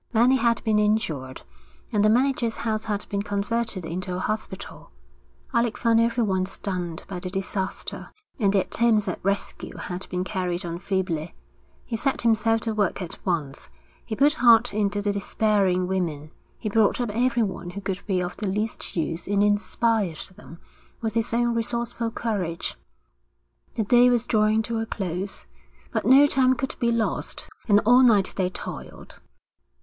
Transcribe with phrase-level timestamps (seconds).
[0.13, 1.43] Many had been injured,
[1.91, 4.89] and the manager's house had been converted into a hospital.
[5.53, 8.09] Alec found everyone stunned by the disaster,
[8.39, 11.35] and the attempts at rescue had been carried on feebly.
[11.85, 13.69] He set himself to work at once.
[14.03, 16.31] He put heart into the despairing women.
[16.57, 20.57] He brought up everyone who could be of the least use and inspired them
[20.99, 22.75] with his own resourceful courage.
[23.75, 25.45] The day was drawing to a close,
[25.91, 29.21] but no time could be lost; and all night they toiled.